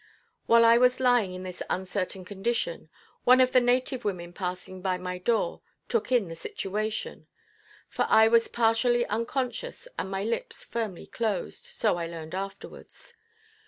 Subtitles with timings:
[0.47, 2.89] While I was lying in this uncertain condition,
[3.23, 7.27] one of the native women passing by my door took in the situation;
[7.87, 13.13] for I was partially unconscious and my lips firmly closed, so I learned afterwards.